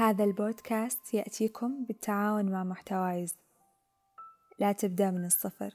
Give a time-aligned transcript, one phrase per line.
[0.00, 3.34] هذا البودكاست يأتيكم بالتعاون مع محتوايز.
[4.58, 5.74] لا تبدأ من الصفر.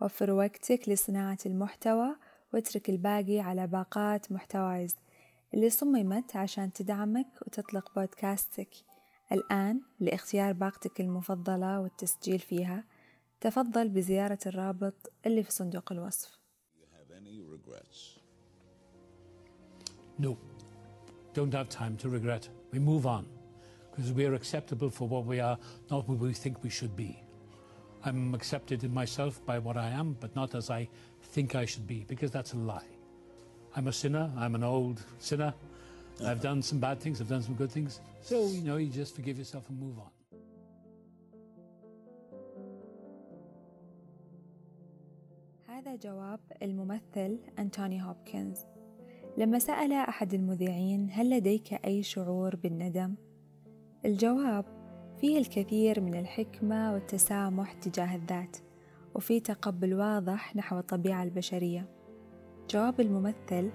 [0.00, 2.16] وفر وقتك لصناعة المحتوى
[2.54, 4.96] واترك الباقي على باقات محتوايز
[5.54, 8.68] اللي صممت عشان تدعمك وتطلق بودكاستك.
[9.32, 12.84] الآن لاختيار باقتك المفضلة والتسجيل فيها
[13.40, 16.38] تفضل بزيارة الرابط اللي في صندوق الوصف.
[20.20, 20.36] No,
[21.34, 22.48] don't have time to regret.
[22.72, 23.35] We move on.
[23.95, 25.57] because we are acceptable for what we are,
[25.89, 27.21] not what we think we should be.
[28.03, 30.87] I'm accepted in myself by what I am, but not as I
[31.33, 32.91] think I should be, because that's a lie.
[33.75, 34.31] I'm a sinner.
[34.37, 35.53] I'm an old sinner.
[35.53, 36.29] Uh-huh.
[36.29, 37.21] I've done some bad things.
[37.21, 38.01] I've done some good things.
[38.21, 40.11] So, you know, you just forgive yourself and move on.
[45.67, 48.59] هذا جواب الممثل أنتوني هوبكنز
[49.37, 53.15] لما سأل أحد المذيعين هل لديك أي شعور بالندم؟
[54.06, 54.64] الجواب
[55.20, 58.56] فيه الكثير من الحكمة والتسامح تجاه الذات
[59.14, 61.88] وفي تقبل واضح نحو الطبيعة البشرية
[62.70, 63.70] جواب الممثل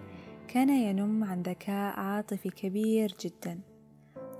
[0.47, 3.59] كان ينم عن ذكاء عاطفي كبير جدا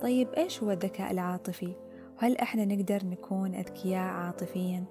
[0.00, 1.74] طيب إيش هو الذكاء العاطفي؟
[2.16, 4.84] وهل إحنا نقدر نكون أذكياء عاطفيا؟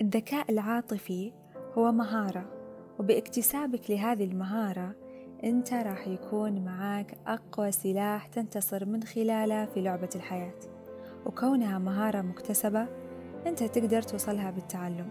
[0.00, 1.32] الذكاء العاطفي
[1.78, 2.52] هو مهارة
[2.98, 4.94] وباكتسابك لهذه المهارة
[5.44, 10.58] أنت راح يكون معاك أقوى سلاح تنتصر من خلاله في لعبة الحياة.
[11.26, 12.86] وكونها مهارة مكتسبة
[13.46, 15.10] أنت تقدر توصلها بالتعلم.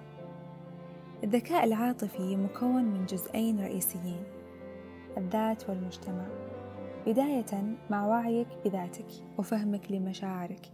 [1.24, 4.24] الذكاء العاطفي مكون من جزئين رئيسيين
[5.18, 6.26] الذات والمجتمع.
[7.08, 10.72] بداية مع وعيك بذاتك وفهمك لمشاعرك.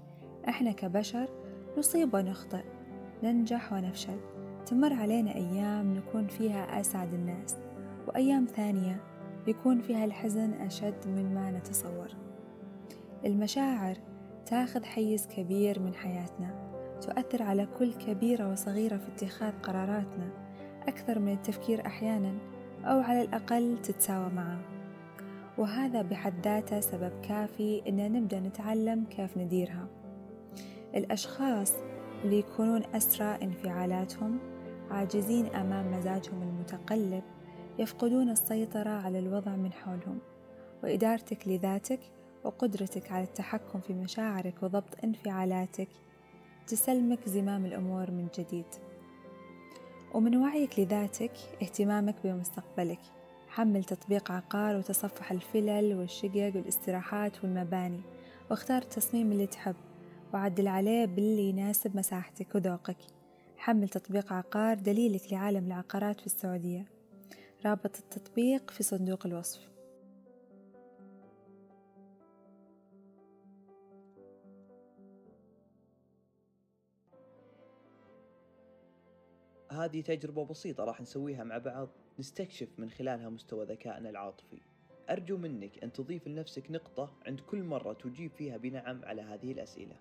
[0.49, 1.29] إحنا كبشر
[1.77, 2.63] نصيب ونخطئ
[3.23, 4.19] ننجح ونفشل.
[4.65, 7.57] تمر علينا أيام نكون فيها أسعد الناس.
[8.07, 9.14] وأيام ثانية
[9.47, 12.07] يكون فيها الحزن أشد مما نتصور.
[13.25, 13.97] المشاعر
[14.45, 16.65] تاخذ حيز كبير من حياتنا
[17.01, 20.29] تؤثر على كل كبيرة وصغيرة في اتخاذ قراراتنا
[20.87, 22.33] أكثر من التفكير أحيانا
[22.85, 24.59] أو على الأقل تتساوى معه.
[25.57, 29.87] وهذا بحد ذاته سبب كافي إن نبدأ نتعلم كيف نديرها.
[30.95, 31.73] الأشخاص
[32.23, 34.39] اللي يكونون أسرع انفعالاتهم
[34.91, 37.23] عاجزين أمام مزاجهم المتقلب
[37.79, 40.19] يفقدون السيطرة على الوضع من حولهم
[40.83, 41.99] وإدارتك لذاتك
[42.43, 45.87] وقدرتك على التحكم في مشاعرك وضبط انفعالاتك
[46.67, 48.65] تسلمك زمام الأمور من جديد.
[50.13, 51.31] ومن وعيك لذاتك
[51.61, 52.99] اهتمامك بمستقبلك.
[53.47, 58.01] حمل تطبيق عقار وتصفح الفلل والشقق والاستراحات والمباني
[58.51, 59.75] واختار التصميم اللي تحب
[60.33, 62.97] وعدل عليه باللي يناسب مساحتك وذوقك.
[63.57, 66.94] حمل تطبيق عقار دليلك لعالم العقارات في السعودية.
[67.65, 69.69] رابط التطبيق في صندوق الوصف.
[79.71, 81.89] هذه تجربة بسيطة راح نسويها مع بعض
[82.19, 84.61] نستكشف من خلالها مستوى ذكائنا العاطفي.
[85.09, 89.95] أرجو منك أن تضيف لنفسك نقطة عند كل مرة تجيب فيها بنعم على هذه الأسئلة.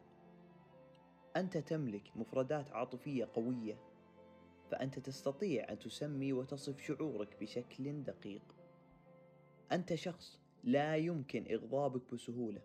[1.36, 3.93] أنت تملك مفردات عاطفية قوية
[4.74, 8.54] فأنت تستطيع أن تسمي وتصف شعورك بشكل دقيق.
[9.72, 12.62] أنت شخص لا يمكن إغضابك بسهولة.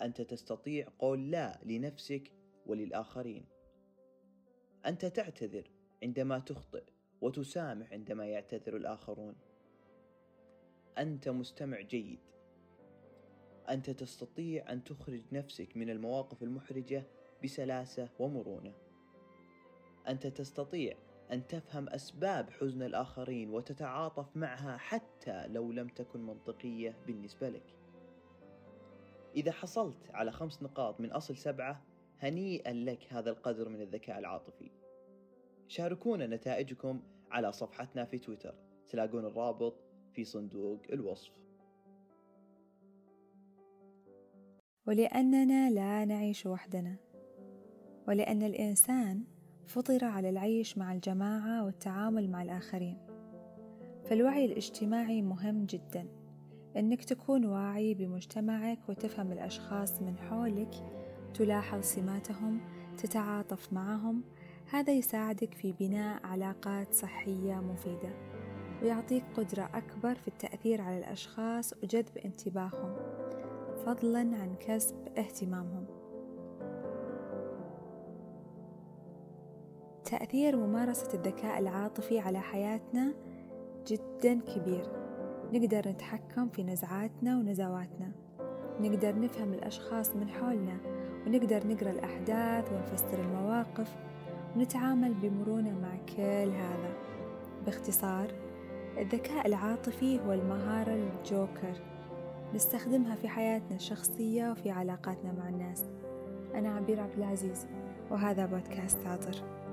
[0.00, 2.32] أنت تستطيع قول لا لنفسك
[2.66, 3.44] وللآخرين.
[4.86, 5.70] أنت تعتذر
[6.02, 6.84] عندما تخطئ
[7.20, 9.34] وتسامح عندما يعتذر الآخرون.
[10.98, 12.20] أنت مستمع جيد.
[13.68, 17.06] أنت تستطيع أن تخرج نفسك من المواقف المحرجة
[17.44, 18.85] بسلاسة ومرونة.
[20.08, 20.96] أنت تستطيع
[21.32, 27.74] أن تفهم أسباب حزن الآخرين وتتعاطف معها حتى لو لم تكن منطقية بالنسبة لك.
[29.36, 31.82] إذا حصلت على خمس نقاط من أصل سبعة
[32.18, 34.70] هنيئا لك هذا القدر من الذكاء العاطفي.
[35.68, 38.54] شاركونا نتائجكم على صفحتنا في تويتر.
[38.88, 39.74] تلاقون الرابط
[40.12, 41.32] في صندوق الوصف.
[44.86, 46.96] ولأننا لا نعيش وحدنا.
[48.08, 49.24] ولأن الإنسان
[49.66, 52.98] فطر على العيش مع الجماعة والتعامل مع الآخرين.
[54.04, 56.06] فالوعي الاجتماعي مهم جدا
[56.76, 60.74] إنك تكون واعي بمجتمعك وتفهم الأشخاص من حولك
[61.34, 62.60] تلاحظ سماتهم
[62.98, 64.22] تتعاطف معهم.
[64.70, 68.10] هذا يساعدك في بناء علاقات صحية مفيدة
[68.82, 72.96] ويعطيك قدرة أكبر في التأثير على الأشخاص وجذب انتباههم
[73.86, 75.95] فضلا عن كسب اهتمامهم.
[80.10, 83.14] تأثير ممارسة الذكاء العاطفي على حياتنا
[83.86, 84.86] جدا كبير.
[85.52, 88.12] نقدر نتحكم في نزعاتنا ونزواتنا.
[88.80, 90.76] نقدر نفهم الأشخاص من حولنا.
[91.26, 93.96] ونقدر نقرأ الأحداث ونفسر المواقف.
[94.56, 96.92] ونتعامل بمرونة مع كل هذا.
[97.66, 98.26] باختصار
[98.98, 101.80] الذكاء العاطفي هو المهارة الجوكر.
[102.54, 105.84] نستخدمها في حياتنا الشخصية وفي علاقاتنا مع الناس.
[106.54, 107.66] أنا عبير عبد العزيز
[108.10, 109.65] وهذا بودكاست عطر.